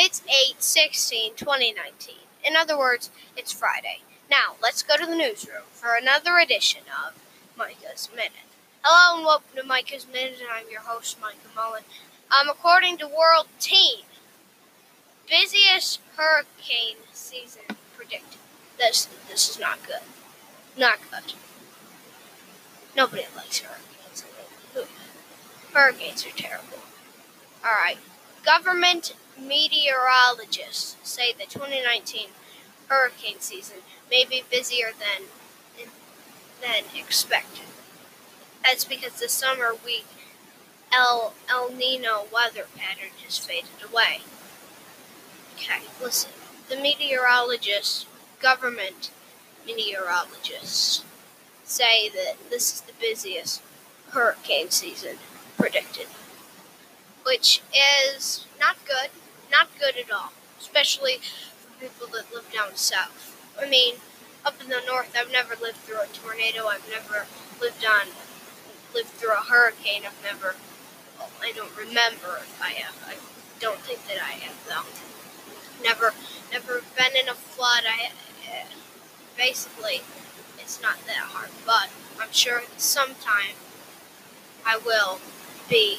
It's 0.00 0.22
8 0.28 0.62
16 0.62 1.32
2019. 1.34 2.14
In 2.44 2.54
other 2.54 2.78
words, 2.78 3.10
it's 3.36 3.50
Friday. 3.50 3.98
Now, 4.30 4.54
let's 4.62 4.84
go 4.84 4.96
to 4.96 5.04
the 5.04 5.16
newsroom 5.16 5.64
for 5.72 5.96
another 5.96 6.38
edition 6.38 6.82
of 7.04 7.20
Micah's 7.56 8.08
Minute. 8.14 8.46
Hello 8.84 9.16
and 9.16 9.26
welcome 9.26 9.56
to 9.56 9.64
Micah's 9.64 10.06
Minute. 10.06 10.38
I'm 10.48 10.70
your 10.70 10.82
host, 10.82 11.20
Micah 11.20 11.50
Mullen. 11.52 11.82
Um, 12.30 12.48
according 12.48 12.98
to 12.98 13.08
World 13.08 13.48
Team, 13.58 14.04
busiest 15.28 15.98
hurricane 16.16 16.98
season 17.12 17.62
predicted. 17.96 18.38
This 18.78 19.08
this 19.28 19.50
is 19.50 19.58
not 19.58 19.84
good. 19.84 20.06
Not 20.76 21.00
good. 21.10 21.32
Nobody 22.96 23.24
likes 23.34 23.58
hurricanes. 23.58 24.24
Hurricanes 25.74 26.24
are 26.24 26.36
terrible. 26.36 26.78
All 27.64 27.72
right. 27.72 27.98
Government 28.44 29.14
meteorologists 29.38 30.96
say 31.02 31.32
the 31.32 31.44
2019 31.44 32.28
hurricane 32.88 33.40
season 33.40 33.78
may 34.10 34.24
be 34.24 34.42
busier 34.50 34.90
than 34.98 35.26
than 36.60 36.84
expected. 36.96 37.66
That's 38.64 38.84
because 38.84 39.20
the 39.20 39.28
summer 39.28 39.74
weak 39.84 40.06
El 40.92 41.34
El 41.48 41.70
Nino 41.70 42.26
weather 42.32 42.66
pattern 42.76 43.10
has 43.24 43.38
faded 43.38 43.70
away. 43.88 44.22
Okay, 45.54 45.82
listen. 46.00 46.30
The 46.68 46.76
meteorologists, 46.76 48.06
government 48.40 49.10
meteorologists, 49.66 51.04
say 51.64 52.08
that 52.08 52.34
this 52.50 52.74
is 52.74 52.80
the 52.82 52.92
busiest 53.00 53.62
hurricane 54.10 54.70
season 54.70 55.18
predicted 55.56 56.06
which 57.28 57.60
is 58.16 58.46
not 58.58 58.76
good, 58.86 59.10
not 59.52 59.68
good 59.78 59.98
at 59.98 60.10
all, 60.10 60.32
especially 60.58 61.20
for 61.60 61.78
people 61.78 62.06
that 62.06 62.32
live 62.32 62.50
down 62.50 62.74
south. 62.74 63.36
I 63.60 63.68
mean, 63.68 63.96
up 64.46 64.58
in 64.62 64.70
the 64.70 64.80
north, 64.86 65.14
I've 65.14 65.30
never 65.30 65.54
lived 65.60 65.76
through 65.84 66.00
a 66.00 66.06
tornado. 66.06 66.68
I've 66.68 66.88
never 66.88 67.26
lived 67.60 67.84
on, 67.84 68.08
lived 68.94 69.10
through 69.10 69.32
a 69.32 69.44
hurricane. 69.44 70.04
I've 70.06 70.24
never, 70.24 70.56
well, 71.18 71.28
I 71.42 71.52
don't 71.52 71.76
remember 71.76 72.40
if 72.40 72.58
I 72.62 72.70
have. 72.70 72.96
I 73.06 73.16
don't 73.60 73.80
think 73.80 74.06
that 74.06 74.24
I 74.24 74.40
have 74.40 74.56
though. 74.66 75.84
Never, 75.84 76.14
never 76.50 76.80
been 76.96 77.14
in 77.20 77.28
a 77.28 77.34
flood. 77.34 77.84
I, 77.86 78.12
basically, 79.36 80.00
it's 80.58 80.80
not 80.80 80.96
that 81.06 81.28
hard, 81.28 81.50
but 81.66 81.90
I'm 82.18 82.32
sure 82.32 82.62
sometime 82.78 83.52
I 84.64 84.78
will 84.78 85.20
be 85.68 85.98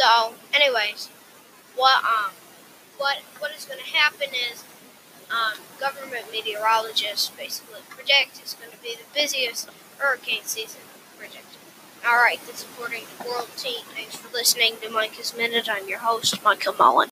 so, 0.00 0.32
anyways, 0.54 1.10
what 1.76 2.02
um, 2.02 2.32
what 2.96 3.18
what 3.38 3.52
is 3.52 3.66
going 3.66 3.80
to 3.80 3.84
happen 3.84 4.28
is 4.32 4.64
um, 5.30 5.60
government 5.78 6.24
meteorologists 6.32 7.28
basically 7.36 7.80
predict 7.90 8.40
it's 8.40 8.54
going 8.54 8.70
to 8.70 8.82
be 8.82 8.94
the 8.94 9.04
busiest 9.14 9.68
hurricane 9.98 10.44
season 10.44 10.80
predicted. 11.18 11.44
All 12.06 12.16
right, 12.16 12.40
that's 12.46 12.62
according 12.64 13.02
to 13.18 13.28
World 13.28 13.50
Team. 13.58 13.82
Thanks 13.94 14.16
for 14.16 14.32
listening 14.32 14.74
to 14.80 14.88
Micah's 14.88 15.36
Minute. 15.36 15.68
I'm 15.70 15.86
your 15.86 15.98
host, 15.98 16.42
Michael 16.42 16.74
Mullen. 16.78 17.08